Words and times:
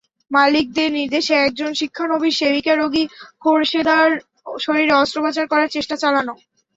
মালিকদের 0.31 0.89
নির্দেশে 0.97 1.33
একজন 1.39 1.71
শিক্ষানবিস 1.79 2.33
সেবিকা 2.39 2.73
রোগী 2.75 3.03
খোরশেদার 3.41 4.09
শরীরে 4.59 4.93
অস্ত্রোপচার 4.95 5.45
করার 5.47 5.73
চেষ্টা 5.75 5.95
চালান। 5.97 6.27